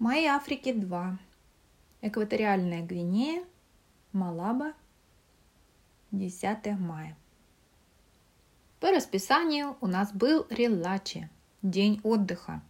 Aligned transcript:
Май 0.00 0.24
Африки 0.24 0.72
2. 0.72 1.18
Экваториальная 2.00 2.80
Гвинея. 2.80 3.44
Малаба. 4.14 4.72
10 6.10 6.78
мая. 6.78 7.18
По 8.80 8.90
расписанию 8.92 9.76
у 9.82 9.86
нас 9.86 10.10
был 10.14 10.46
релачи, 10.48 11.28
день 11.60 12.00
отдыха. 12.02 12.62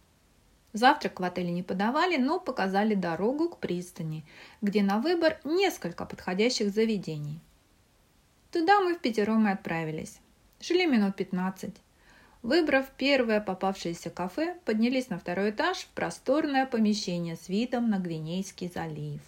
Завтрак 0.73 1.21
в 1.21 1.23
отеле 1.23 1.51
не 1.51 1.63
подавали, 1.63 2.17
но 2.17 2.37
показали 2.37 2.95
дорогу 2.95 3.47
к 3.47 3.59
пристани, 3.59 4.25
где 4.61 4.83
на 4.83 4.99
выбор 4.99 5.39
несколько 5.45 6.05
подходящих 6.05 6.69
заведений. 6.69 7.39
Туда 8.51 8.81
мы 8.81 8.95
в 8.95 8.99
пятером 8.99 9.47
и 9.47 9.51
отправились. 9.51 10.19
Шли 10.59 10.85
минут 10.85 11.15
15. 11.15 11.77
Выбрав 12.43 12.89
первое 12.97 13.39
попавшееся 13.39 14.09
кафе, 14.09 14.57
поднялись 14.65 15.09
на 15.09 15.19
второй 15.19 15.51
этаж 15.51 15.77
в 15.77 15.87
просторное 15.89 16.65
помещение 16.65 17.35
с 17.35 17.49
видом 17.49 17.89
на 17.89 17.99
Гвинейский 17.99 18.67
залив. 18.73 19.21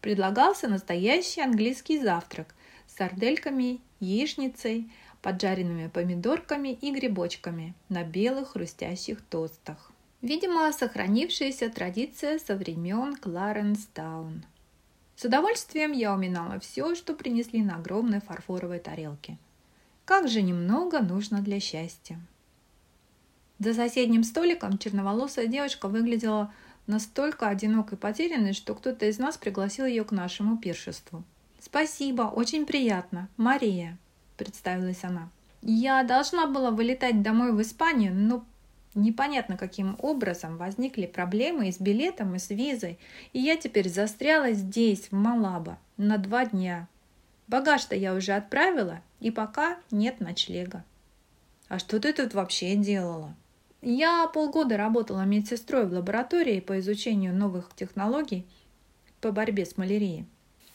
Предлагался 0.00 0.68
настоящий 0.68 1.42
английский 1.42 1.98
завтрак 1.98 2.54
с 2.86 2.96
сардельками, 2.96 3.80
яичницей, 4.00 4.90
поджаренными 5.20 5.88
помидорками 5.88 6.70
и 6.70 6.90
грибочками 6.90 7.74
на 7.90 8.02
белых 8.02 8.52
хрустящих 8.52 9.20
тостах. 9.20 9.92
Видимо, 10.22 10.72
сохранившаяся 10.72 11.68
традиция 11.68 12.38
со 12.38 12.56
времен 12.56 13.14
Кларенстаун. 13.16 14.44
С 15.16 15.24
удовольствием 15.24 15.92
я 15.92 16.14
уминала 16.14 16.58
все, 16.60 16.94
что 16.94 17.14
принесли 17.14 17.62
на 17.62 17.76
огромной 17.76 18.22
фарфоровой 18.22 18.78
тарелке– 18.78 19.36
как 20.04 20.28
же 20.28 20.42
немного 20.42 21.00
нужно 21.00 21.40
для 21.40 21.60
счастья. 21.60 22.20
За 23.58 23.72
соседним 23.72 24.24
столиком 24.24 24.78
черноволосая 24.78 25.46
девочка 25.46 25.88
выглядела 25.88 26.52
настолько 26.86 27.48
одинокой 27.48 27.96
и 27.96 28.00
потерянной, 28.00 28.52
что 28.52 28.74
кто-то 28.74 29.06
из 29.06 29.18
нас 29.18 29.36
пригласил 29.36 29.86
ее 29.86 30.04
к 30.04 30.10
нашему 30.10 30.58
пиршеству. 30.58 31.24
«Спасибо, 31.60 32.22
очень 32.22 32.66
приятно. 32.66 33.28
Мария»,– 33.36 33.96
представилась 34.36 35.02
она. 35.02 35.30
«Я 35.62 36.02
должна 36.02 36.46
была 36.46 36.70
вылетать 36.70 37.22
домой 37.22 37.52
в 37.52 37.62
Испанию, 37.62 38.14
но 38.14 38.44
непонятно 38.94 39.56
каким 39.56 39.96
образом 39.98 40.58
возникли 40.58 41.06
проблемы 41.06 41.68
и 41.68 41.72
с 41.72 41.80
билетом, 41.80 42.34
и 42.34 42.38
с 42.38 42.50
визой, 42.50 42.98
и 43.32 43.40
я 43.40 43.56
теперь 43.56 43.88
застряла 43.88 44.52
здесь, 44.52 45.08
в 45.10 45.12
Малаба, 45.12 45.78
на 45.96 46.18
два 46.18 46.44
дня. 46.44 46.86
Багаж-то 47.48 47.94
я 47.94 48.14
уже 48.14 48.32
отправила, 48.32 49.00
и 49.24 49.30
пока 49.30 49.78
нет 49.90 50.20
ночлега. 50.20 50.84
А 51.68 51.78
что 51.78 51.98
ты 51.98 52.12
тут 52.12 52.34
вообще 52.34 52.76
делала? 52.76 53.34
Я 53.80 54.26
полгода 54.26 54.76
работала 54.76 55.22
медсестрой 55.22 55.86
в 55.86 55.94
лаборатории 55.94 56.60
по 56.60 56.78
изучению 56.78 57.34
новых 57.34 57.74
технологий 57.74 58.46
по 59.22 59.32
борьбе 59.32 59.64
с 59.64 59.78
малярией. 59.78 60.26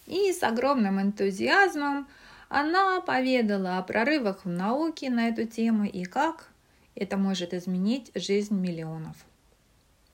И 0.07 0.33
с 0.33 0.41
огромным 0.41 0.99
энтузиазмом 0.99 2.07
она 2.47 3.01
поведала 3.01 3.77
о 3.77 3.83
прорывах 3.83 4.45
в 4.45 4.49
науке 4.49 5.11
на 5.11 5.27
эту 5.27 5.45
тему 5.45 5.85
и 5.85 6.03
как 6.05 6.49
это 6.95 7.17
может 7.17 7.53
изменить 7.53 8.09
жизнь 8.15 8.55
миллионов. 8.55 9.15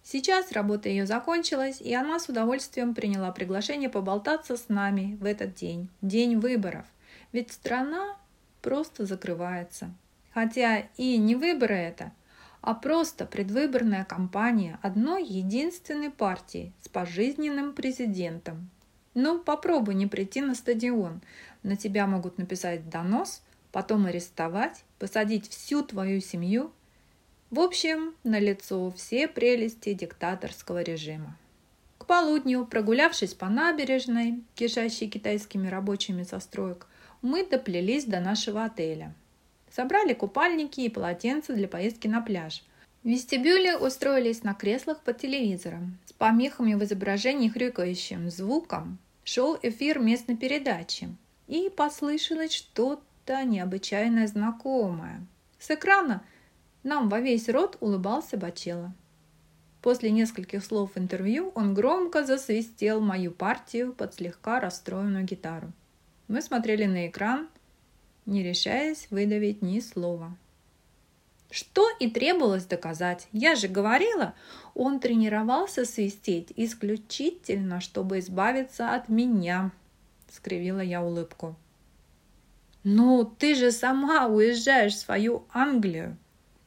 Сейчас 0.04 0.52
работа 0.52 0.90
ее 0.90 1.06
закончилась, 1.06 1.80
и 1.80 1.94
она 1.96 2.20
с 2.20 2.28
удовольствием 2.28 2.96
приняла 2.96 3.32
приглашение 3.32 3.88
поболтаться 3.88 4.58
с 4.58 4.68
нами 4.68 5.18
в 5.22 5.24
этот 5.24 5.56
день, 5.56 5.88
день 6.02 6.38
выборов. 6.38 6.86
Ведь 7.32 7.54
страна 7.54 8.18
просто 8.66 9.06
закрывается. 9.06 9.94
Хотя 10.34 10.80
и 10.98 11.18
не 11.18 11.36
выборы 11.36 11.76
это, 11.76 12.12
а 12.62 12.74
просто 12.74 13.26
предвыборная 13.26 14.04
кампания 14.04 14.80
одной 14.82 15.24
единственной 15.24 16.10
партии 16.10 16.74
с 16.82 16.90
пожизненным 16.90 17.74
президентом. 17.74 18.72
Ну, 19.14 19.38
попробуй 19.40 19.94
не 19.94 20.08
прийти 20.08 20.42
на 20.42 20.56
стадион. 20.56 21.22
На 21.62 21.78
тебя 21.78 22.08
могут 22.08 22.40
написать 22.40 22.90
донос, 22.90 23.44
потом 23.72 24.08
арестовать, 24.08 24.84
посадить 24.98 25.48
всю 25.48 25.84
твою 25.84 26.20
семью– 26.20 26.72
в 27.52 27.60
общем, 27.60 28.16
на 28.24 28.40
лицо 28.40 28.92
все 28.98 29.28
прелести 29.28 29.94
диктаторского 29.94 30.82
режима. 30.82 31.38
К 32.00 32.06
полудню, 32.06 32.66
прогулявшись 32.66 33.36
по 33.36 33.48
набережной, 33.48 34.44
кишащей 34.56 35.08
китайскими 35.08 35.68
рабочими 35.68 36.24
со 36.24 36.40
строек, 36.40 36.88
мы 37.22 37.46
доплелись 37.46 38.06
до 38.06 38.20
нашего 38.20 38.66
отеля. 38.66 39.14
Собрали 39.72 40.14
купальники 40.14 40.82
и 40.82 40.90
полотенца 40.90 41.54
для 41.54 41.68
поездки 41.68 42.08
на 42.08 42.22
пляж. 42.22 42.64
В 43.04 43.08
вестибюле 43.08 43.78
устроились 43.78 44.44
на 44.44 44.54
креслах 44.54 45.02
под 45.02 45.18
телевизором. 45.20 45.98
С 46.06 46.14
помехами 46.14 46.74
в 46.74 46.84
изображении 46.84 47.50
хрюкающим 47.50 48.30
звуком 48.30 48.98
шел 49.24 49.58
эфир 49.62 50.00
местной 50.00 50.38
передачи. 50.38 51.10
И 51.48 51.70
послышалось 51.70 52.54
что-то 52.54 53.44
необычайно 53.44 54.26
знакомое. 54.28 55.26
С 55.60 55.72
экрана– 55.72 56.22
нам 56.86 57.10
во 57.10 57.20
весь 57.20 57.50
рот 57.50 57.78
улыбался 57.80 58.38
Бачела. 58.38 58.94
После 59.82 60.12
нескольких 60.12 60.64
слов 60.64 60.92
интервью 60.94 61.52
он 61.56 61.74
громко 61.74 62.24
засвистел 62.24 63.02
мою 63.02 63.32
партию 63.32 63.92
под 63.92 64.14
слегка 64.14 64.60
расстроенную 64.60 65.24
гитару. 65.24 65.72
Мы 66.28 66.42
смотрели 66.42 66.86
на 66.86 67.08
экран, 67.08 67.48
не 68.26 68.44
решаясь 68.44 69.08
выдавить 69.10 69.62
ни 69.62 69.80
слова. 69.80 70.36
Что 71.52 71.88
и 72.00 72.10
требовалось 72.10 72.66
доказать. 72.66 73.28
Я 73.32 73.56
же 73.56 73.68
говорила, 73.68 74.34
он 74.74 75.00
тренировался 75.00 75.86
свистеть 75.86 76.52
исключительно, 76.56 77.80
чтобы 77.82 78.20
избавиться 78.20 78.94
от 78.94 79.10
меня, 79.10 79.72
скривила 80.32 80.82
я 80.82 81.02
улыбку. 81.02 81.56
«Ну, 82.84 83.26
ты 83.26 83.56
же 83.56 83.72
сама 83.72 84.28
уезжаешь 84.28 84.94
в 84.94 85.00
свою 85.00 85.46
Англию!» 85.52 86.18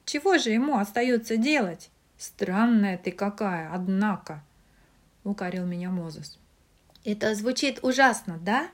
Чего 0.09 0.39
же 0.39 0.49
ему 0.49 0.79
остается 0.79 1.37
делать? 1.37 1.91
Странная 2.17 2.97
ты 2.97 3.13
какая, 3.13 3.71
однако, 3.71 4.43
укорил 5.23 5.67
меня 5.67 5.91
Мозес. 5.91 6.39
Это 7.05 7.35
звучит 7.35 7.81
ужасно, 7.83 8.39
да? 8.41 8.71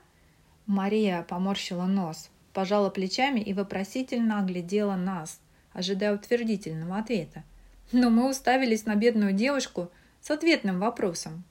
Мария 0.65 1.23
поморщила 1.23 1.85
нос, 1.85 2.29
пожала 2.53 2.89
плечами 2.89 3.39
и 3.39 3.53
вопросительно 3.53 4.39
оглядела 4.39 4.95
нас, 4.95 5.39
ожидая 5.73 6.15
утвердительного 6.15 6.97
ответа. 6.97 7.43
Но 7.91 8.09
мы 8.09 8.29
уставились 8.29 8.85
на 8.85 8.95
бедную 8.95 9.33
девушку 9.33 9.91
с 10.21 10.31
ответным 10.31 10.79
вопросом. 10.79 11.43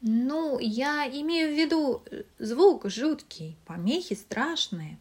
«Ну, 0.00 0.58
я 0.58 1.06
имею 1.08 1.54
в 1.54 1.58
виду 1.58 2.02
звук 2.38 2.88
жуткий, 2.90 3.56
помехи 3.66 4.14
страшные. 4.14 4.98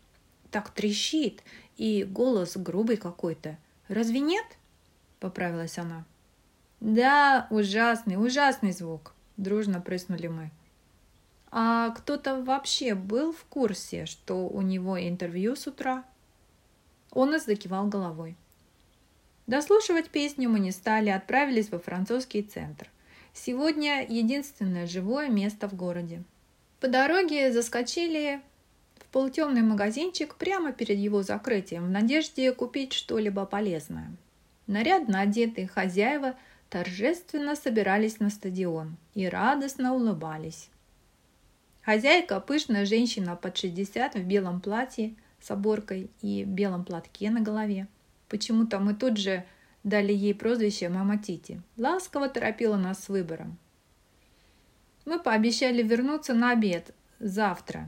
Так 0.51 0.69
трещит, 0.69 1.43
и 1.77 2.03
голос 2.03 2.55
грубый 2.55 2.97
какой-то. 2.97 3.57
Разве 3.87 4.19
нет?»– 4.19 4.45
поправилась 5.19 5.77
она. 5.77 6.05
«Да, 6.79 7.47
ужасный, 7.49 8.15
ужасный 8.15 8.71
звук!»– 8.71 9.13
дружно 9.37 9.81
прыснули 9.81 10.27
мы. 10.27 10.51
«А 11.57 11.91
кто-то 11.91 12.41
вообще 12.41 12.95
был 12.95 13.31
в 13.31 13.45
курсе, 13.45 14.05
что 14.05 14.45
у 14.45 14.61
него 14.61 14.99
интервью 14.99 15.55
с 15.55 15.67
утра?» 15.67 16.03
Он 17.11 17.39
закивал 17.39 17.87
головой. 17.87 18.35
Дослушивать 19.47 20.09
песню 20.09 20.49
мы 20.49 20.59
не 20.59 20.71
стали, 20.71 21.07
отправились 21.07 21.69
во 21.69 21.79
французский 21.79 22.43
центр. 22.43 22.89
Сегодня 23.33 24.05
единственное 24.05 24.85
живое 24.85 25.29
место 25.29 25.69
в 25.69 25.75
городе. 25.75 26.23
По 26.81 26.89
дороге 26.89 27.53
заскочили 27.53 28.41
полутемный 29.13 29.61
магазинчик 29.61 30.35
прямо 30.35 30.73
перед 30.73 30.97
его 30.97 31.23
закрытием 31.23 31.85
в 31.85 31.89
надежде 31.89 32.51
купить 32.51 32.91
что-либо 32.91 33.45
полезное. 33.45 34.11
Нарядно 34.67 35.21
одетые 35.21 35.69
хозяева 35.69 36.35
торжественно 36.69 37.55
собирались 37.55 38.19
на 38.19 38.29
стадион 38.29 38.97
и 39.13 39.25
радостно 39.29 39.93
улыбались. 39.93 40.69
Хозяйка, 41.85 42.39
пышная 42.39 42.83
женщина 42.83 43.35
под 43.35 43.57
60 43.57 44.15
в 44.15 44.23
белом 44.23 44.59
платье 44.59 45.13
с 45.39 45.51
оборкой 45.51 46.09
и 46.23 46.43
белом 46.43 46.83
платке 46.83 47.29
на 47.29 47.41
голове. 47.41 47.87
Почему-то 48.27 48.79
мы 48.79 48.95
тут 48.95 49.17
же 49.17 49.45
дали 49.83 50.11
ей 50.11 50.33
прозвище 50.33 50.89
«Мама 50.89 51.19
Тити». 51.19 51.61
Ласково 51.77 52.27
торопила 52.27 52.75
нас 52.75 53.03
с 53.03 53.09
выбором. 53.09 53.59
Мы 55.05 55.19
пообещали 55.19 55.83
вернуться 55.83 56.33
на 56.33 56.53
обед 56.53 56.91
завтра, 57.19 57.87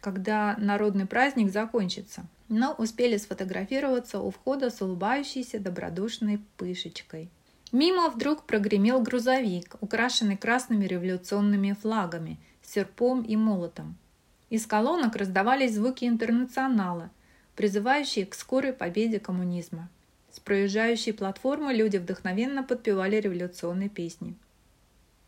когда 0.00 0.56
народный 0.58 1.06
праздник 1.06 1.52
закончится, 1.52 2.26
но 2.48 2.72
успели 2.72 3.16
сфотографироваться 3.16 4.18
у 4.18 4.32
входа 4.32 4.70
с 4.70 4.82
улыбающейся 4.82 5.60
добродушной 5.60 6.40
пышечкой. 6.56 7.30
Мимо 7.70 8.08
вдруг 8.08 8.42
прогремел 8.42 9.00
грузовик, 9.02 9.76
украшенный 9.80 10.36
красными 10.36 10.84
революционными 10.84 11.76
флагами, 11.80 12.38
серпом 12.66 13.22
и 13.22 13.36
молотом. 13.36 13.96
Из 14.50 14.66
колонок 14.66 15.16
раздавались 15.16 15.74
звуки 15.74 16.04
интернационала, 16.04 17.10
призывающие 17.54 18.26
к 18.26 18.34
скорой 18.34 18.72
победе 18.72 19.18
коммунизма. 19.18 19.88
С 20.30 20.40
проезжающей 20.40 21.12
платформы 21.12 21.72
люди 21.72 21.96
вдохновенно 21.96 22.62
подпевали 22.62 23.16
революционные 23.16 23.88
песни. 23.88 24.34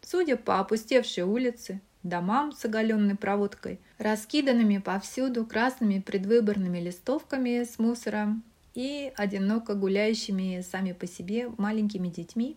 Судя 0.02 0.37
по 0.37 0.61
опустевшей 0.61 1.25
улице, 1.25 1.81
домам 2.02 2.52
с 2.52 2.64
оголенной 2.64 3.17
проводкой, 3.17 3.81
раскиданными 3.99 4.79
повсюду 4.79 5.44
красными 5.44 6.00
предвыборными 6.00 6.79
листовками 6.79 7.64
с 7.64 7.79
мусором 7.79 8.44
и 8.75 9.12
одиноко 9.17 9.75
гуляющими 9.75 10.61
сами 10.61 10.93
по 10.93 11.06
себе 11.06 11.50
маленькими 11.56 12.08
детьми, 12.08 12.56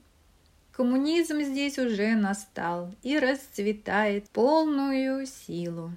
коммунизм 0.71 1.41
здесь 1.41 1.77
уже 1.77 2.15
настал 2.15 2.93
и 3.03 3.19
расцветает 3.19 4.29
полную 4.29 5.25
силу. 5.25 5.91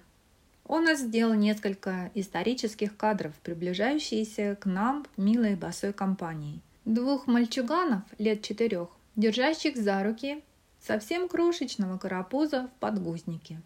Он 0.66 0.94
сделал 0.96 1.34
несколько 1.34 2.10
исторических 2.14 2.96
кадров, 2.96 3.34
приближающиеся 3.42 4.56
к 4.60 4.66
нам 4.66 5.06
милой 5.16 5.56
босой 5.56 5.92
компанией. 5.92 6.60
Двух 6.84 7.26
мальчуганов 7.26 8.02
лет 8.18 8.42
четырех, 8.42 8.88
держащих 9.16 9.76
за 9.76 10.02
руки 10.02 10.42
совсем 10.80 11.28
крошечного 11.28 11.98
карапуза 11.98 12.68
в 12.68 12.80
подгузнике. 12.80 13.60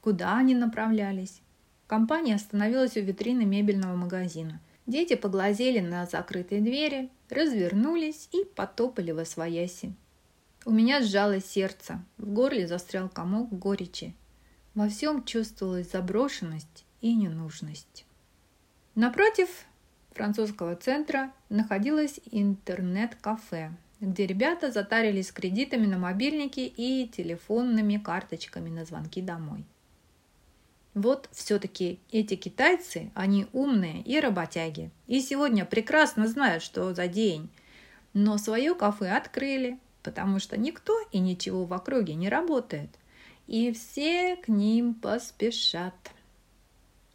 Куда 0.00 0.38
они 0.38 0.54
направлялись? 0.54 1.40
Компания 1.86 2.34
остановилась 2.34 2.96
у 2.96 3.00
витрины 3.00 3.44
мебельного 3.44 3.96
магазина. 3.96 4.60
Дети 4.86 5.16
поглазели 5.16 5.80
на 5.80 6.06
закрытые 6.06 6.60
двери, 6.60 7.10
развернулись 7.28 8.28
и 8.32 8.44
потопали 8.44 9.10
во 9.10 9.24
свояси. 9.24 9.94
У 10.68 10.70
меня 10.70 11.00
сжалось 11.00 11.46
сердце, 11.46 12.04
в 12.18 12.30
горле 12.30 12.66
застрял 12.66 13.08
комок 13.08 13.50
горечи. 13.50 14.14
Во 14.74 14.86
всем 14.90 15.24
чувствовалась 15.24 15.90
заброшенность 15.90 16.84
и 17.00 17.14
ненужность. 17.14 18.04
Напротив 18.94 19.48
французского 20.12 20.76
центра 20.76 21.32
находилось 21.48 22.20
интернет-кафе, 22.30 23.72
где 24.00 24.26
ребята 24.26 24.70
затарились 24.70 25.32
кредитами 25.32 25.86
на 25.86 25.96
мобильники 25.96 26.60
и 26.60 27.08
телефонными 27.08 27.96
карточками 27.96 28.68
на 28.68 28.84
звонки 28.84 29.22
домой. 29.22 29.64
Вот 30.92 31.30
все-таки 31.32 31.98
эти 32.12 32.36
китайцы, 32.36 33.10
они 33.14 33.46
умные 33.54 34.02
и 34.02 34.20
работяги. 34.20 34.90
И 35.06 35.22
сегодня 35.22 35.64
прекрасно 35.64 36.28
знают, 36.28 36.62
что 36.62 36.92
за 36.92 37.08
день. 37.08 37.48
Но 38.12 38.36
свое 38.36 38.74
кафе 38.74 39.12
открыли, 39.12 39.78
потому 40.02 40.38
что 40.38 40.56
никто 40.56 40.98
и 41.12 41.18
ничего 41.18 41.64
в 41.64 41.72
округе 41.72 42.14
не 42.14 42.28
работает. 42.28 42.90
И 43.46 43.72
все 43.72 44.36
к 44.36 44.48
ним 44.48 44.94
поспешат. 44.94 45.94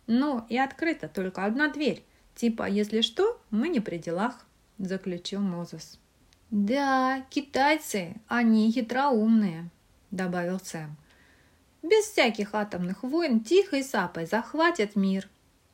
Ну 0.07 0.45
и 0.49 0.57
открыта 0.57 1.07
только 1.07 1.45
одна 1.45 1.71
дверь. 1.71 2.03
Типа, 2.35 2.67
если 2.67 3.01
что, 3.01 3.39
мы 3.51 3.69
не 3.69 3.79
при 3.79 3.97
делах, 3.97 4.45
заключил 4.77 5.41
Мозес. 5.41 5.99
«Да, 6.49 7.25
китайцы, 7.29 8.15
они 8.27 8.71
хитроумные»,– 8.71 9.69
добавил 10.11 10.59
Сэм. 10.59 10.95
«Без 11.81 12.05
всяких 12.05 12.53
атомных 12.53 13.03
войн 13.03 13.39
тихой 13.39 13.83
сапой 13.83 14.25
захватят 14.25 14.95
мир. 14.95 15.29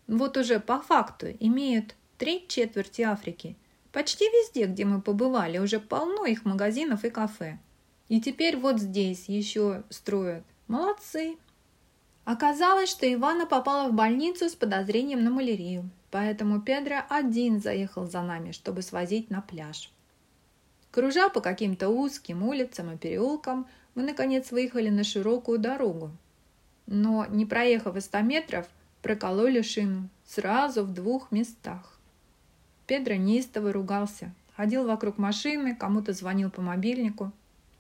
Вот 0.08 0.38
уже 0.38 0.60
по 0.60 0.80
факту 0.80 1.28
имеют 1.40 1.96
три 2.18 2.46
четверти 2.48 3.02
Африки. 3.02 3.58
Почти 3.92 4.26
везде, 4.26 4.66
где 4.66 4.86
мы 4.86 5.02
побывали, 5.02 5.58
уже 5.58 5.80
полно 5.80 6.26
их 6.26 6.46
магазинов 6.46 7.04
и 7.04 7.10
кафе. 7.10 7.60
И 8.08 8.22
теперь 8.22 8.58
вот 8.58 8.80
здесь 8.80 9.30
еще 9.30 9.84
строят. 9.90 10.44
Молодцы!» 10.68 11.38
Оказалось, 12.26 12.90
что 12.90 13.12
Ивана 13.12 13.48
попала 13.48 13.90
в 13.90 13.94
больницу 13.94 14.50
с 14.50 14.56
подозрением 14.56 15.24
на 15.24 15.32
малярию, 15.32 15.90
поэтому 16.12 16.62
Педро 16.62 16.98
один 17.10 17.60
заехал 17.60 18.06
за 18.06 18.22
нами, 18.22 18.52
чтобы 18.52 18.84
свозить 18.84 19.32
на 19.32 19.42
пляж. 19.42 19.92
Кружа 20.92 21.30
по 21.30 21.42
каким-то 21.42 21.90
узким 21.90 22.44
улицам 22.44 22.92
и 22.92 22.98
переулкам, 22.98 23.68
мы, 23.96 24.04
наконец, 24.04 24.52
выехали 24.52 24.90
на 24.90 25.04
широкую 25.04 25.58
дорогу. 25.58 26.12
Но, 26.86 27.26
не 27.26 27.46
проехав 27.46 27.96
и 27.96 28.02
ста 28.02 28.22
метров, 28.22 28.68
прокололи 29.02 29.62
шину 29.62 30.10
сразу 30.26 30.84
в 30.84 30.94
двух 30.94 31.32
местах. 31.32 31.99
Педро 32.90 33.14
неистово 33.14 33.72
ругался, 33.72 34.34
ходил 34.56 34.88
вокруг 34.88 35.20
машины, 35.20 35.76
кому-то 35.76 36.12
звонил 36.12 36.50
по 36.50 36.64
мобильнику. 36.64 37.32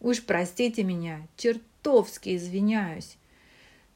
«Уж 0.01 0.21
простите 0.21 0.83
меня, 0.83 1.25
чертовски 1.35 2.35
извиняюсь. 2.35 3.17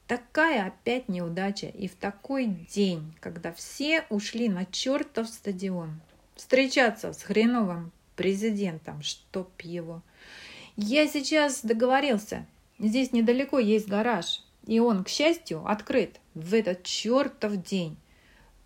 Такая 0.08 0.66
опять 0.66 1.08
неудача 1.08 1.68
и 1.68 1.86
в 1.86 1.94
такой 1.94 2.46
день, 2.46 3.14
когда 3.20 3.52
все 3.52 4.04
ушли 4.10 4.48
на 4.48 4.66
чертов 4.66 5.28
стадион. 5.28 6.00
Встречаться 6.34 7.12
с 7.12 7.22
хреновым 7.22 7.92
президентом, 8.16 9.00
чтоб 9.00 9.48
его. 9.60 10.02
Я 10.76 11.06
сейчас 11.06 11.64
договорился. 11.64 12.44
Здесь 12.80 13.12
недалеко 13.12 13.60
есть 13.60 13.86
гараж, 13.86 14.42
и 14.66 14.80
он, 14.80 15.04
к 15.04 15.08
счастью, 15.08 15.64
открыт 15.64 16.18
в 16.34 16.52
этот 16.54 16.82
чертов 16.82 17.62
день. 17.62 17.96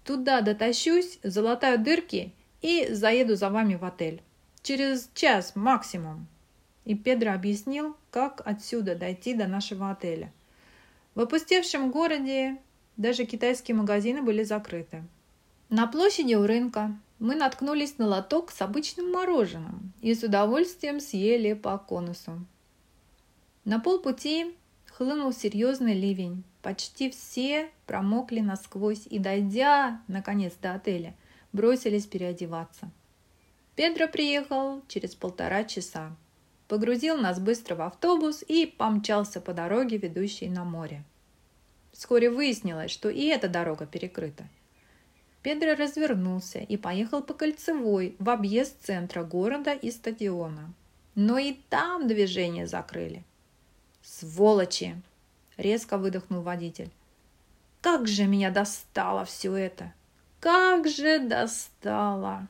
Туда 0.02 0.40
дотащусь, 0.40 1.18
залатаю 1.22 1.78
дырки 1.78 2.32
и 2.62 2.92
заеду 2.92 3.36
за 3.36 3.50
вами 3.50 3.74
в 3.74 3.84
отель. 3.84 4.22
Через 4.62 5.10
час 5.14 5.54
максимум. 5.54 6.26
И 6.84 6.94
Педро 6.94 7.32
объяснил, 7.32 7.96
как 8.10 8.42
отсюда 8.44 8.94
дойти 8.94 9.34
до 9.34 9.46
нашего 9.46 9.90
отеля. 9.90 10.32
В 11.14 11.20
опустевшем 11.20 11.90
городе 11.90 12.56
даже 12.96 13.24
китайские 13.24 13.76
магазины 13.76 14.22
были 14.22 14.42
закрыты. 14.42 15.04
На 15.68 15.86
площади 15.86 16.34
у 16.34 16.46
рынка 16.46 16.96
мы 17.18 17.34
наткнулись 17.34 17.98
на 17.98 18.06
лоток 18.06 18.50
с 18.50 18.62
обычным 18.62 19.12
мороженым 19.12 19.92
и 20.00 20.14
с 20.14 20.22
удовольствием 20.22 21.00
съели 21.00 21.52
по 21.52 21.76
конусу. 21.78 22.44
На 23.64 23.80
полпути 23.80 24.54
хлынул 24.86 25.32
серьезный 25.32 25.94
ливень. 25.94 26.44
Почти 26.62 27.10
все 27.10 27.70
промокли 27.86 28.40
насквозь 28.40 29.06
и, 29.06 29.18
дойдя, 29.18 30.02
наконец, 30.08 30.54
до 30.60 30.74
отеля, 30.74 31.14
бросились 31.52 32.06
переодеваться. 32.06 32.90
Педро 33.76 34.08
приехал 34.08 34.82
через 34.88 35.14
полтора 35.14 35.64
часа, 35.64 36.16
погрузил 36.66 37.16
нас 37.16 37.38
быстро 37.38 37.74
в 37.74 37.82
автобус 37.82 38.44
и 38.46 38.66
помчался 38.66 39.40
по 39.40 39.52
дороге, 39.52 39.98
ведущей 39.98 40.48
на 40.48 40.64
море. 40.64 41.04
Вскоре 41.92 42.30
выяснилось, 42.30 42.90
что 42.90 43.08
и 43.08 43.26
эта 43.26 43.48
дорога 43.48 43.86
перекрыта– 43.86 44.48
Педро 45.42 45.74
развернулся 45.74 46.58
и 46.58 46.76
поехал 46.76 47.22
по 47.22 47.32
кольцевой 47.32 48.16
в 48.18 48.28
объезд 48.28 48.84
центра 48.84 49.22
города 49.22 49.72
и 49.72 49.90
стадиона. 49.90 50.72
Но 51.14 51.38
и 51.38 51.54
там 51.70 52.06
движение 52.08 52.66
закрыли. 52.66 53.24
«Сволочи!»– 54.02 55.00
резко 55.56 55.96
выдохнул 55.96 56.42
водитель. 56.42 56.90
«Как 57.80 58.08
же 58.08 58.26
меня 58.26 58.50
достало 58.50 59.24
все 59.24 59.54
это! 59.54 59.92
Как 60.40 60.88
же 60.88 61.18
достало!» 61.18 62.48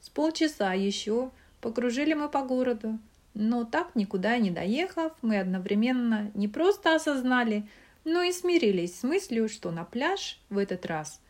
С 0.00 0.08
полчаса 0.08 0.72
еще 0.74 1.30
покружили 1.60 2.14
мы 2.14 2.28
по 2.28 2.42
городу, 2.42 2.98
но 3.34 3.64
так 3.64 3.94
никуда 3.94 4.36
не 4.38 4.50
доехав, 4.50 5.12
мы 5.22 5.38
одновременно 5.38 6.30
не 6.34 6.48
просто 6.48 6.94
осознали, 6.94 7.66
но 8.04 8.22
и 8.22 8.32
смирились 8.32 8.98
с 8.98 9.02
мыслью, 9.02 9.48
что 9.48 9.70
на 9.70 9.84
пляж 9.84 10.40
в 10.50 10.58
этот 10.58 10.86
раз 10.86 11.20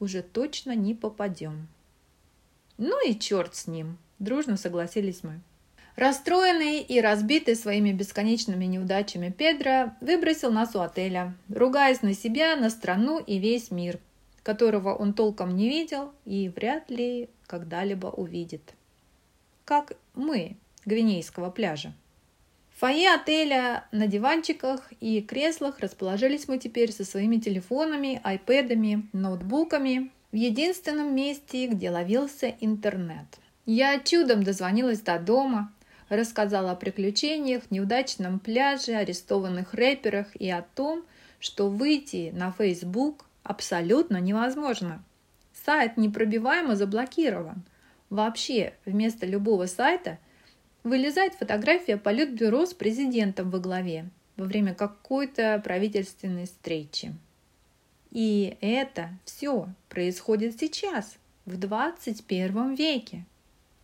уже 0.00 0.22
точно 0.22 0.74
не 0.74 0.94
попадем. 0.94 1.68
Ну 2.78 3.06
и 3.06 3.18
черт 3.18 3.54
с 3.54 3.66
ним, 3.66 3.98
дружно 4.18 4.56
согласились 4.56 5.22
мы. 5.22 5.40
Расстроенный 5.94 6.80
и 6.80 7.00
разбитый 7.00 7.54
своими 7.54 7.92
бесконечными 7.92 8.64
неудачами 8.64 9.28
Педро 9.28 9.92
выбросил 10.00 10.50
нас 10.50 10.74
у 10.74 10.80
отеля, 10.80 11.34
ругаясь 11.48 12.00
на 12.00 12.14
себя, 12.14 12.56
на 12.56 12.70
страну 12.70 13.18
и 13.18 13.38
весь 13.38 13.70
мир, 13.70 13.98
которого 14.42 14.94
он 14.94 15.14
толком 15.14 15.56
не 15.56 15.68
видел 15.68 16.12
и 16.24 16.48
вряд 16.48 16.90
ли 16.90 17.28
когда-либо 17.46 18.06
увидит. 18.08 18.74
Как 19.64 19.92
мы, 20.14 20.56
Гвинейского 20.84 21.50
пляжа 21.50 21.94
фойе 22.82 23.14
отеля 23.14 23.84
на 23.92 24.08
диванчиках 24.08 24.92
и 24.98 25.20
креслах 25.20 25.78
расположились 25.78 26.48
мы 26.48 26.58
теперь 26.58 26.90
со 26.90 27.04
своими 27.04 27.36
телефонами, 27.36 28.20
айпэдами, 28.24 29.08
ноутбуками 29.12 30.10
в 30.32 30.34
единственном 30.34 31.14
месте, 31.14 31.68
где 31.68 31.90
ловился 31.90 32.56
интернет. 32.58 33.26
Я 33.66 34.00
чудом 34.00 34.42
дозвонилась 34.42 35.00
до 35.00 35.20
дома, 35.20 35.72
рассказала 36.08 36.72
о 36.72 36.74
приключениях, 36.74 37.70
неудачном 37.70 38.40
пляже, 38.40 38.94
арестованных 38.94 39.74
рэперах 39.74 40.34
и 40.34 40.50
о 40.50 40.62
том, 40.74 41.04
что 41.38 41.68
выйти 41.68 42.32
на 42.34 42.50
Facebook 42.50 43.26
абсолютно 43.42 44.18
невозможно. 44.18 45.02
Сайт 45.64 45.96
непробиваемо 45.96 46.76
заблокирован. 46.76 47.62
Вообще, 48.10 48.74
вместо 48.84 49.26
любого 49.26 49.66
сайта 49.66 50.18
вылезает 50.82 51.34
фотография 51.34 51.96
политбюро 51.96 52.66
с 52.66 52.74
президентом 52.74 53.50
во 53.50 53.58
главе 53.58 54.10
во 54.36 54.44
время 54.44 54.74
какой-то 54.74 55.60
правительственной 55.62 56.46
встречи. 56.46 57.14
И 58.10 58.56
это 58.60 59.10
все 59.24 59.68
происходит 59.88 60.58
сейчас, 60.58 61.16
в 61.44 61.56
21 61.58 62.74
веке. 62.74 63.24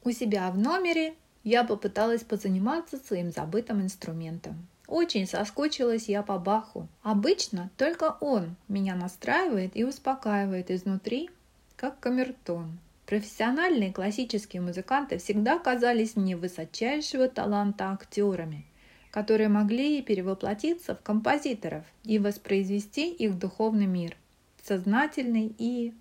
У 0.04 0.10
себя 0.10 0.50
в 0.50 0.58
номере 0.58 1.14
я 1.44 1.64
попыталась 1.64 2.22
позаниматься 2.22 2.98
своим 2.98 3.30
забытым 3.30 3.82
инструментом. 3.82 4.66
Очень 4.88 5.26
соскучилась 5.26 6.08
я 6.08 6.22
по 6.22 6.38
Баху. 6.38 6.88
Обычно 7.02 7.70
только 7.76 8.16
он 8.20 8.56
меня 8.68 8.94
настраивает 8.94 9.76
и 9.76 9.84
успокаивает 9.84 10.70
изнутри, 10.70 11.28
как 11.76 12.00
камертон. 12.00 12.78
Профессиональные 13.04 13.92
классические 13.92 14.62
музыканты 14.62 15.18
всегда 15.18 15.58
казались 15.58 16.16
мне 16.16 16.36
высочайшего 16.36 17.28
таланта 17.28 17.92
актерами, 17.92 18.64
которые 19.10 19.50
могли 19.50 20.00
перевоплотиться 20.00 20.94
в 20.94 21.02
композиторов 21.02 21.84
и 22.04 22.18
воспроизвести 22.18 23.10
их 23.12 23.38
духовный 23.38 23.86
мир, 23.86 24.16
сознательный 24.62 25.54
и 25.58 25.92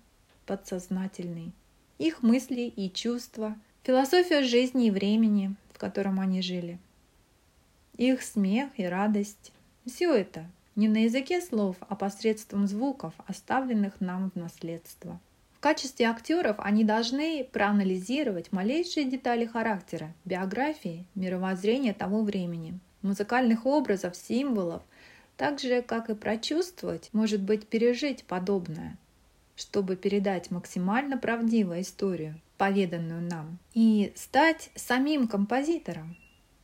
подсознательный, 0.46 1.52
их 1.98 2.22
мысли 2.22 2.62
и 2.62 2.90
чувства, 2.90 3.54
философия 3.82 4.42
жизни 4.42 4.86
и 4.86 4.90
времени, 4.90 5.54
в 5.74 5.78
котором 5.78 6.20
они 6.20 6.40
жили– 6.40 6.78
их 7.98 8.22
смех 8.22 8.70
и 8.76 8.84
радость. 8.84 9.52
Все 9.84 10.14
это 10.14 10.46
не 10.76 10.88
на 10.88 11.04
языке 11.04 11.40
слов, 11.40 11.76
а 11.80 11.96
посредством 11.96 12.66
звуков, 12.66 13.12
оставленных 13.26 14.00
нам 14.00 14.30
в 14.30 14.36
наследство. 14.38 15.20
В 15.52 15.60
качестве 15.60 16.06
актеров 16.06 16.54
они 16.60 16.84
должны 16.84 17.42
проанализировать 17.42 18.52
малейшие 18.52 19.04
детали 19.04 19.44
характера, 19.44 20.14
биографии, 20.24 21.04
мировоззрения 21.16 21.92
того 21.92 22.22
времени, 22.22 22.78
музыкальных 23.02 23.66
образов, 23.66 24.14
символов, 24.14 24.82
так 25.36 25.58
же, 25.58 25.82
как 25.82 26.10
и 26.10 26.14
прочувствовать, 26.14 27.10
может 27.12 27.42
быть, 27.42 27.66
пережить 27.66 28.22
подобное, 28.22 28.96
чтобы 29.56 29.96
передать 29.96 30.52
максимально 30.52 31.18
правдивую 31.18 31.80
историю, 31.80 32.40
поведанную 32.56 33.22
нам, 33.22 33.58
и 33.74 34.12
стать 34.14 34.70
самим 34.76 35.26
композитором, 35.26 36.16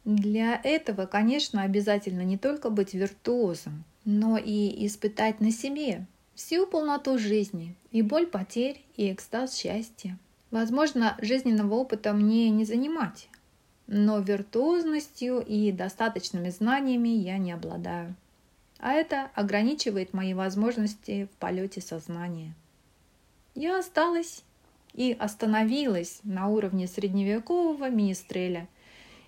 для 0.04 0.60
этого, 0.62 1.06
конечно, 1.06 1.62
обязательно 1.62 2.22
не 2.22 2.36
только 2.36 2.68
быть 2.68 2.92
виртуозом, 2.92 3.84
но 4.04 4.36
и 4.36 4.86
испытать 4.86 5.40
на 5.40 5.50
себе 5.50 6.06
всю 6.34 6.66
полноту 6.66 7.18
жизни, 7.18 7.74
и 7.90 8.02
боль 8.02 8.26
потерь, 8.26 8.84
и 8.96 9.10
экстаз 9.10 9.56
счастья. 9.56 10.18
Возможно, 10.50 11.16
жизненного 11.20 11.74
опыта 11.74 12.12
мне 12.12 12.50
не 12.50 12.64
занимать, 12.64 13.28
но 13.86 14.18
виртуозностью 14.18 15.40
и 15.40 15.72
достаточными 15.72 16.50
знаниями 16.50 17.08
я 17.08 17.38
не 17.38 17.52
обладаю. 17.52 18.14
А 18.78 18.92
это 18.92 19.30
ограничивает 19.34 20.12
мои 20.12 20.34
возможности 20.34 21.28
в 21.32 21.36
полете 21.38 21.80
сознания. 21.80 22.52
Я 23.54 23.78
осталась 23.78 24.42
и 24.92 25.16
остановилась 25.18 26.20
на 26.24 26.48
уровне 26.48 26.86
средневекового 26.86 27.88
министреля, 27.88 28.68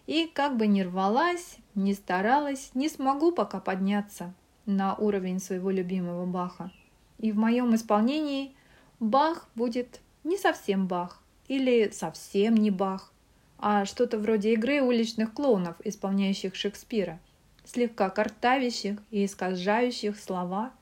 и 0.07 0.27
как 0.27 0.57
бы 0.57 0.67
ни 0.67 0.83
рвалась, 0.83 1.59
ни 1.75 1.93
старалась, 1.93 2.71
не 2.75 2.89
смогу 2.89 3.33
пока 3.33 3.61
подняться 3.61 4.33
на 4.65 4.95
уровень 4.95 5.41
своего 5.41 5.71
любимого 5.71 6.27
Баха. 6.27 6.71
И 7.19 7.33
в 7.33 7.37
моем 7.37 7.75
исполнении 7.75 8.55
Бах 9.01 9.49
будет 9.55 10.01
не 10.25 10.39
совсем 10.39 10.87
Бах 10.87 11.23
или 11.49 11.91
совсем 11.91 12.55
не 12.55 12.71
Бах, 12.71 13.13
а 13.59 13.85
что-то 13.85 14.19
вроде 14.19 14.53
игры 14.53 14.83
уличных 14.83 15.33
клоунов, 15.33 15.77
исполняющих 15.85 16.55
Шекспира, 16.55 17.19
слегка 17.65 18.11
картавящих 18.11 18.99
и 19.11 19.25
искажающих 19.25 20.19
слова, 20.19 20.73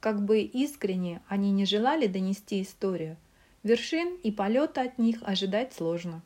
как 0.00 0.24
бы 0.24 0.40
искренне 0.40 1.20
они 1.28 1.52
не 1.52 1.64
желали 1.64 2.06
донести 2.06 2.62
историю. 2.62 3.16
Вершин 3.62 4.16
и 4.22 4.32
полета 4.32 4.82
от 4.82 4.98
них 4.98 5.18
ожидать 5.22 5.72
сложно. 5.72 6.22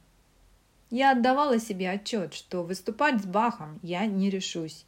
Я 0.90 1.12
отдавала 1.12 1.58
себе 1.58 1.90
отчет, 1.90 2.32
что 2.34 2.62
выступать 2.62 3.20
с 3.20 3.26
Бахом 3.26 3.80
я 3.82 4.06
не 4.06 4.30
решусь. 4.30 4.84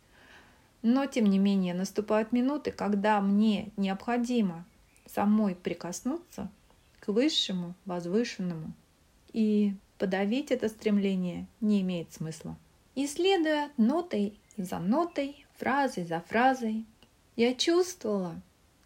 Но, 0.83 1.07
тем 1.07 1.27
не 1.27 1.39
менее, 1.39 1.75
наступают 1.75 2.31
минуты, 2.31 2.71
когда 2.71 3.21
мне 3.21 3.71
необходимо 3.77 4.65
самой 5.07 5.57
прикоснуться 5.57 6.51
к 7.01 7.09
высшему, 7.09 7.75
возвышенному. 7.85 8.73
И 9.33 9.75
подавить 9.99 10.53
это 10.53 10.69
стремление 10.69 11.47
не 11.61 11.81
имеет 11.81 12.13
смысла. 12.13 12.57
Исследуя 12.95 13.71
нотой 13.77 14.39
за 14.57 14.79
нотой, 14.79 15.47
фразой 15.57 16.05
за 16.05 16.21
фразой, 16.21 16.87
я 17.35 17.55
чувствовала, 17.55 18.41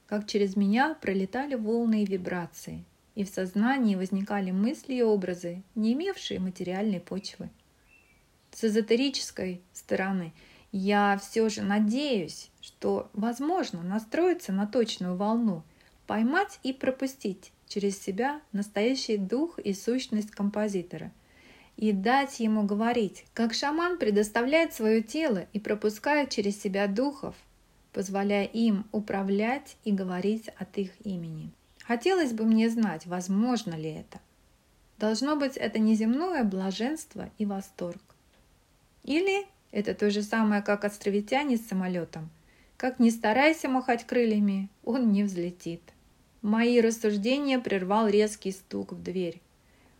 как 0.07 0.27
через 0.27 0.57
меня 0.57 0.95
пролетали 0.95 1.57
волны 1.57 2.03
и 2.03 2.07
вибрации– 2.07 2.85
и 3.15 3.25
в 3.25 3.29
сознании 3.29 3.97
возникали 3.97 4.51
мысли 4.51 4.95
и 4.95 5.03
образы, 5.03 5.63
не 5.75 5.93
имевшие 5.93 6.41
материальной 6.41 7.01
почвы. 7.01 7.51
С 8.53 8.65
эзотерической 8.65 9.63
стороны 9.73 10.33
я 10.73 11.19
все 11.23 11.49
же 11.49 11.63
надеюсь, 11.63 12.51
что 12.61 13.11
возможно 13.13 13.83
настроиться 13.83 14.53
на 14.53 14.67
точную 14.67 15.17
волну, 15.17 15.63
поймать 16.07 16.59
и 16.63 16.73
пропустить 16.73 17.53
через 17.67 18.01
себя 18.01 18.41
настоящий 18.53 19.17
дух 19.17 19.59
и 19.59 19.73
сущность 19.73 20.31
композитора 20.31 21.13
и 21.77 21.93
дать 21.93 22.41
ему 22.41 22.65
говорить, 22.65 23.25
как 23.35 23.55
шаман 23.55 23.99
предоставляет 23.99 24.75
свое 24.75 25.03
тело 25.03 25.47
и 25.53 25.59
пропускает 25.59 26.31
через 26.31 26.61
себя 26.61 26.87
духов, 26.87 27.35
позволяя 27.93 28.45
им 28.45 28.87
управлять 28.93 29.77
и 29.85 29.93
говорить 29.93 30.49
от 30.59 30.77
их 30.79 30.91
имени. 31.05 31.51
Хотелось 31.87 32.33
бы 32.33 32.45
мне 32.45 32.71
знать, 32.71 33.07
возможно 33.07 33.75
ли 33.75 33.91
это. 33.91 34.21
Должно 34.99 35.37
быть, 35.37 35.57
это 35.57 35.79
неземное 35.79 36.45
блаженство 36.45 37.31
и 37.39 37.45
восторг. 37.45 38.01
Или 39.03 39.47
это 39.73 39.95
то 39.95 40.11
же 40.11 40.23
самое, 40.23 40.63
как 40.63 40.85
островитяне 40.85 41.57
с 41.57 41.67
самолетом. 41.67 42.31
Как 42.77 42.99
ни 42.99 43.11
старайся 43.11 43.69
махать 43.69 44.07
крыльями, 44.07 44.69
он 44.85 45.11
не 45.11 45.25
взлетит. 45.25 45.83
Мои 46.41 46.81
рассуждения 46.81 47.59
прервал 47.59 48.09
резкий 48.09 48.53
стук 48.53 48.93
в 48.93 49.03
дверь. 49.03 49.41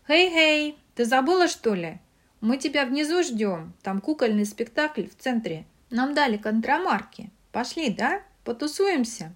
«Хей-хей, 0.07 0.77
ты 0.95 1.05
забыла, 1.05 1.47
что 1.47 1.73
ли? 1.73 1.99
Мы 2.41 2.57
тебя 2.57 2.85
внизу 2.85 3.23
ждем. 3.23 3.73
Там 3.81 4.01
кукольный 4.01 4.45
спектакль 4.45 5.07
в 5.07 5.15
центре. 5.17 5.65
Нам 5.89 6.13
дали 6.13 6.37
контрамарки. 6.37 7.29
Пошли, 7.53 7.89
да? 7.89 8.21
Потусуемся. 8.43 9.33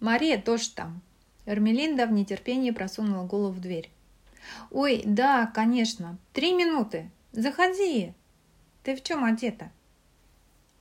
Мария 0.00 0.40
тоже 0.40 0.70
там». 0.70 1.02
Эрмелинда 1.46 2.06
в 2.06 2.12
нетерпении 2.12 2.70
просунула 2.70 3.24
голову 3.24 3.52
в 3.52 3.60
дверь. 3.60 3.90
«Ой, 4.70 5.02
да, 5.04 5.46
конечно. 5.46 6.18
Три 6.32 6.52
минуты. 6.52 7.10
Заходи. 7.32 8.12
Ты 8.82 8.96
в 8.96 9.02
чем 9.02 9.24
одета?» 9.24 9.70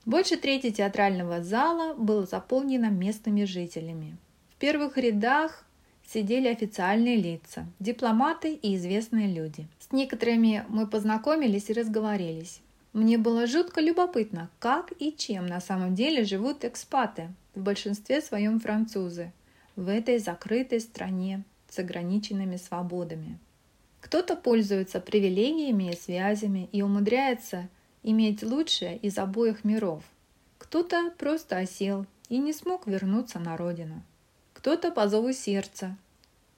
Больше 0.05 0.37
трети 0.37 0.71
театрального 0.71 1.43
зала 1.43 1.93
было 1.93 2.25
заполнено 2.25 2.89
местными 2.89 3.43
жителями. 3.43 4.17
В 4.49 4.55
первых 4.55 4.97
рядах 4.97 5.65
сидели 6.05 6.47
официальные 6.47 7.17
лица, 7.17 7.67
дипломаты 7.79 8.55
и 8.55 8.75
известные 8.75 9.27
люди. 9.27 9.67
С 9.79 9.91
некоторыми 9.91 10.65
мы 10.69 10.87
познакомились 10.87 11.69
и 11.69 11.73
разговорились. 11.73 12.61
Мне 12.93 13.19
было 13.19 13.45
жутко 13.45 13.81
любопытно, 13.81 14.49
как 14.57 14.91
и 14.99 15.15
чем 15.15 15.45
на 15.45 15.61
самом 15.61 15.93
деле 15.93 16.23
живут 16.23 16.65
экспаты, 16.65 17.29
в 17.53 17.61
большинстве 17.61 18.21
своем 18.21 18.59
французы, 18.59 19.31
в 19.79 19.87
этой 19.87 20.19
закрытой 20.19 20.81
стране 20.81 21.43
с 21.69 21.79
ограниченными 21.79 22.57
свободами. 22.57 23.39
Кто-то 24.01 24.35
пользуется 24.35 24.99
привилегиями 24.99 25.91
и 25.91 25.95
связями 25.95 26.67
и 26.73 26.81
умудряется 26.81 27.69
иметь 28.03 28.43
лучшее 28.43 28.97
из 28.97 29.17
обоих 29.17 29.63
миров. 29.63 30.03
Кто-то 30.57 31.11
просто 31.17 31.57
осел 31.57 32.05
и 32.27 32.39
не 32.39 32.51
смог 32.51 32.87
вернуться 32.87 33.39
на 33.39 33.55
родину. 33.55 34.03
Кто-то 34.53 34.91
по 34.91 35.07
зову 35.07 35.31
сердца, 35.31 35.95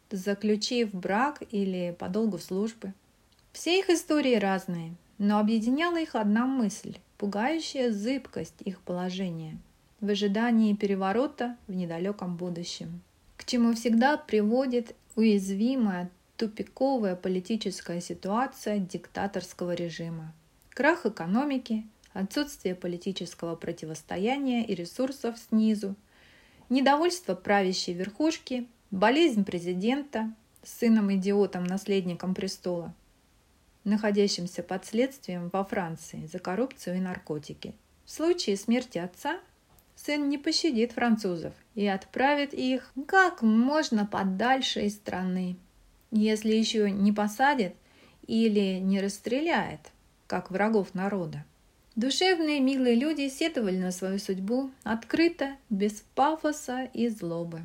заключив 0.10 0.92
брак 0.92 1.44
или 1.52 1.96
по 2.00 2.10
долгу 2.10 2.40
службы. 2.40 2.92
Все 3.54 3.80
их 3.80 3.92
истории 3.92 4.36
разные, 4.36 4.96
но 5.20 5.38
объединяла 5.38 6.00
их 6.00 6.16
одна 6.16 6.48
мысль– 6.48 6.98
пугающая 7.20 7.92
зыбкость 7.92 8.62
их 8.66 8.82
положения 8.82 9.60
в 10.00 10.10
ожидании 10.10 10.74
переворота 10.74 11.56
в 11.68 11.76
недалеком 11.76 12.36
будущем 12.36 13.02
к 13.42 13.46
чему 13.46 13.74
всегда 13.74 14.18
приводит 14.18 14.96
уязвимая 15.16 16.12
тупиковая 16.38 17.16
политическая 17.16 18.00
ситуация 18.00 18.78
диктаторского 18.78 19.74
режима. 19.74 20.32
Крах 20.70 21.08
экономики, 21.08 21.88
отсутствие 22.14 22.76
политического 22.76 23.56
противостояния 23.56 24.64
и 24.64 24.76
ресурсов 24.76 25.40
снизу 25.40 25.96
недовольство 26.70 27.34
правящей 27.34 27.96
верхушки, 27.96 28.68
болезнь 28.92 29.44
президента, 29.44 30.32
сыном-идиотом, 30.62 31.64
наследником 31.64 32.36
престола, 32.36 32.94
находящимся 33.86 34.62
под 34.62 34.86
следствием 34.86 35.50
во 35.52 35.66
Франции 35.66 36.30
за 36.32 36.38
коррупцию 36.38 36.98
и 36.98 37.00
наркотики. 37.00 37.74
В 38.06 38.12
случае 38.12 38.56
смерти 38.56 39.00
отца 39.00 39.40
сын 40.06 40.30
не 40.30 40.38
пощадит 40.38 40.94
французов 40.94 41.54
и 41.76 41.86
отправит 41.88 42.54
их 42.54 42.92
как 43.08 43.42
можно 43.42 44.06
подальше 44.06 44.86
из 44.86 44.96
страны, 44.96 45.56
если 46.12 46.54
еще 46.54 46.90
не 46.90 47.12
посадит 47.12 47.76
или 48.28 48.80
не 48.80 49.00
расстреляет, 49.00 49.92
как 50.28 50.52
врагов 50.52 50.94
народа. 50.94 51.44
Душевные 51.96 52.62
милые 52.62 52.96
люди 52.96 53.28
сетовали 53.28 53.78
на 53.78 53.92
свою 53.92 54.18
судьбу 54.18 54.72
открыто, 54.84 55.58
без 55.70 56.04
пафоса 56.16 56.90
и 56.94 57.10
злобы. 57.10 57.62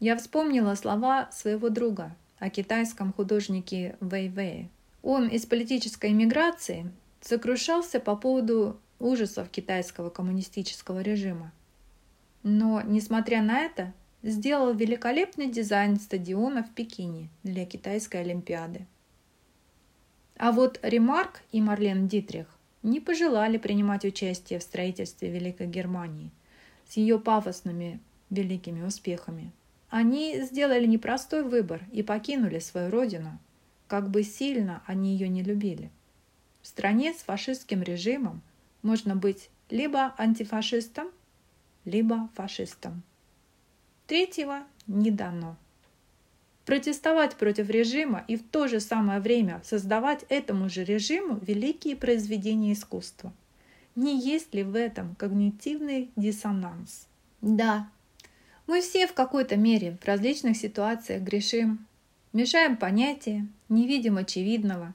Я 0.00 0.16
вспомнила 0.16 0.74
слова 0.74 1.28
своего 1.32 1.68
друга 1.68 2.14
о 2.38 2.50
китайском 2.50 3.12
художнике 3.12 3.96
Вэй 4.00 4.28
Вэе. 4.30 4.68
Он 5.02 5.28
из 5.28 5.44
политической 5.44 6.12
эмиграции 6.12 6.90
сокрушался 7.20 8.00
по 8.00 8.16
поводу 8.16 8.80
ужасов 8.98 9.48
китайского 9.50 10.10
коммунистического 10.10 11.00
режима. 11.00 11.52
Но, 12.42 12.82
несмотря 12.82 13.42
на 13.42 13.60
это, 13.60 13.92
сделал 14.22 14.74
великолепный 14.74 15.48
дизайн 15.50 15.98
стадиона 15.98 16.62
в 16.62 16.70
Пекине 16.74 17.28
для 17.42 17.64
китайской 17.66 18.22
Олимпиады. 18.22 18.86
А 20.36 20.52
вот 20.52 20.78
Ремарк 20.82 21.42
и 21.52 21.60
Марлен 21.60 22.08
Дитрих 22.08 22.46
не 22.82 23.00
пожелали 23.00 23.58
принимать 23.58 24.04
участие 24.04 24.58
в 24.58 24.62
строительстве 24.62 25.30
Великой 25.30 25.66
Германии 25.66 26.30
с 26.88 26.96
ее 26.96 27.18
пафосными 27.18 28.00
великими 28.30 28.82
успехами. 28.82 29.52
Они 29.90 30.40
сделали 30.42 30.86
непростой 30.86 31.42
выбор 31.42 31.82
и 31.92 32.02
покинули 32.02 32.58
свою 32.58 32.90
родину, 32.90 33.38
как 33.86 34.10
бы 34.10 34.22
сильно 34.22 34.82
они 34.86 35.12
ее 35.12 35.28
не 35.28 35.42
любили. 35.42 35.90
В 36.62 36.66
стране 36.66 37.14
с 37.14 37.22
фашистским 37.22 37.82
режимом 37.82 38.42
можно 38.82 39.16
быть 39.16 39.50
либо 39.70 40.14
антифашистом, 40.18 41.08
либо 41.84 42.28
фашистом. 42.34 43.02
Третьего 44.06 44.64
не 44.86 45.10
дано. 45.10 45.56
Протестовать 46.64 47.36
против 47.36 47.70
режима 47.70 48.24
и 48.28 48.36
в 48.36 48.42
то 48.42 48.68
же 48.68 48.80
самое 48.80 49.20
время 49.20 49.62
создавать 49.64 50.24
этому 50.28 50.68
же 50.68 50.84
режиму 50.84 51.38
великие 51.38 51.96
произведения 51.96 52.72
искусства. 52.72 53.32
Не 53.94 54.18
есть 54.20 54.54
ли 54.54 54.62
в 54.62 54.76
этом 54.76 55.14
когнитивный 55.14 56.10
диссонанс? 56.14 57.08
Да, 57.40 57.88
мы 58.66 58.82
все 58.82 59.06
в 59.06 59.14
какой-то 59.14 59.56
мере 59.56 59.96
в 60.00 60.06
различных 60.06 60.56
ситуациях 60.56 61.22
грешим, 61.22 61.86
мешаем 62.34 62.76
понятия, 62.76 63.46
не 63.70 63.86
видим 63.86 64.18
очевидного, 64.18 64.94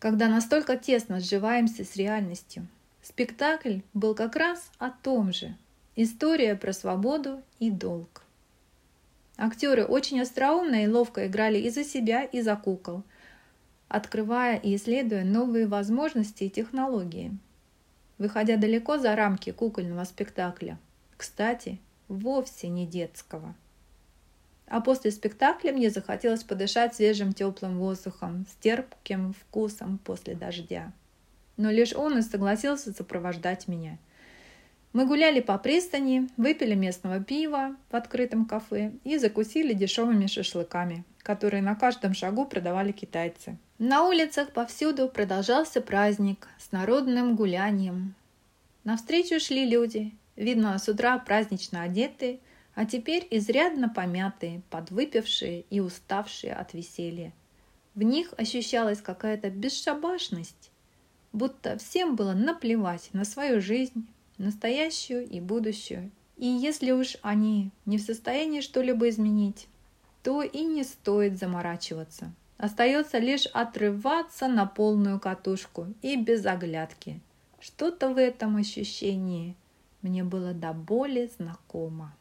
когда 0.00 0.28
настолько 0.28 0.76
тесно 0.76 1.20
сживаемся 1.20 1.84
с 1.84 1.94
реальностью. 1.94 2.66
Спектакль 3.02 3.80
был 3.94 4.14
как 4.14 4.36
раз 4.36 4.70
о 4.78 4.90
том 4.90 5.32
же. 5.32 5.56
История 5.96 6.54
про 6.54 6.72
свободу 6.72 7.42
и 7.58 7.68
долг. 7.68 8.22
Актеры 9.36 9.84
очень 9.84 10.20
остроумно 10.20 10.84
и 10.84 10.86
ловко 10.86 11.26
играли 11.26 11.58
и 11.58 11.68
за 11.70 11.82
себя, 11.82 12.22
и 12.22 12.40
за 12.42 12.54
кукол, 12.54 13.02
открывая 13.88 14.56
и 14.56 14.76
исследуя 14.76 15.24
новые 15.24 15.66
возможности 15.66 16.44
и 16.44 16.50
технологии, 16.50 17.36
выходя 18.18 18.56
далеко 18.56 18.98
за 18.98 19.16
рамки 19.16 19.50
кукольного 19.50 20.04
спектакля. 20.04 20.78
Кстати, 21.16 21.80
вовсе 22.06 22.68
не 22.68 22.86
детского. 22.86 23.56
А 24.68 24.80
после 24.80 25.10
спектакля 25.10 25.72
мне 25.72 25.90
захотелось 25.90 26.44
подышать 26.44 26.94
свежим 26.94 27.32
теплым 27.32 27.78
воздухом 27.78 28.46
с 28.48 28.54
терпким 28.62 29.32
вкусом 29.34 29.98
после 29.98 30.36
дождя. 30.36 30.92
Но 31.56 31.70
лишь 31.70 31.94
он 31.94 32.18
и 32.18 32.22
согласился 32.22 32.92
сопровождать 32.92 33.68
меня. 33.68 33.98
Мы 34.92 35.06
гуляли 35.06 35.40
по 35.40 35.56
пристани, 35.58 36.28
выпили 36.36 36.74
местного 36.74 37.20
пива 37.20 37.76
в 37.90 37.96
открытом 37.96 38.44
кафе 38.44 38.92
и 39.04 39.18
закусили 39.18 39.72
дешевыми 39.72 40.26
шашлыками, 40.26 41.04
которые 41.22 41.62
на 41.62 41.74
каждом 41.74 42.14
шагу 42.14 42.44
продавали 42.44 42.92
китайцы. 42.92 43.56
На 43.78 44.06
улицах 44.06 44.52
повсюду 44.52 45.08
продолжался 45.08 45.80
праздник 45.80 46.48
с 46.58 46.72
народным 46.72 47.36
гулянием. 47.36 48.14
Навстречу 48.84 49.40
шли 49.40 49.64
люди, 49.64 50.12
Видно, 50.36 50.78
с 50.78 50.88
утра 50.88 51.18
празднично 51.18 51.82
одетые, 51.82 52.40
а 52.74 52.86
теперь 52.86 53.26
изрядно 53.30 53.88
помятые, 53.88 54.62
подвыпившие 54.70 55.66
и 55.68 55.80
уставшие 55.80 56.54
от 56.54 56.72
веселья. 56.72 57.32
В 57.94 58.02
них 58.02 58.32
ощущалась 58.38 59.02
какая-то 59.02 59.50
бесшабашность, 59.50 60.71
будто 61.32 61.78
всем 61.78 62.16
было 62.16 62.32
наплевать 62.32 63.10
на 63.12 63.24
свою 63.24 63.60
жизнь, 63.60 64.06
настоящую 64.38 65.28
и 65.28 65.40
будущую. 65.40 66.10
И 66.36 66.46
если 66.46 66.90
уж 66.90 67.16
они 67.22 67.70
не 67.86 67.98
в 67.98 68.02
состоянии 68.02 68.60
что-либо 68.60 69.08
изменить, 69.08 69.68
то 70.22 70.42
и 70.42 70.64
не 70.64 70.84
стоит 70.84 71.38
заморачиваться. 71.38 72.32
Остается 72.58 73.18
лишь 73.18 73.46
отрываться 73.46 74.48
на 74.48 74.66
полную 74.66 75.18
катушку 75.18 75.86
и 76.00 76.16
без 76.16 76.46
оглядки. 76.46 77.20
Что-то 77.60 78.10
в 78.10 78.18
этом 78.18 78.56
ощущении– 78.56 79.56
мне 80.02 80.24
было 80.24 80.52
до 80.52 80.72
боли 80.72 81.30
знакомо. 81.38 82.12